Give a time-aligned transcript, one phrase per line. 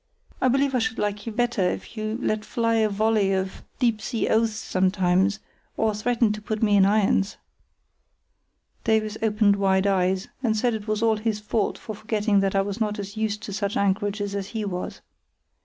[0.41, 4.01] I believe I should like you better if you let fly a volley of deep
[4.01, 5.39] sea oaths sometimes,
[5.77, 7.37] or threatened to put me in irons."
[8.83, 12.63] Davies opened wide eyes, and said it was all his fault for forgetting that I
[12.63, 15.01] was not as used to such anchorages as he was.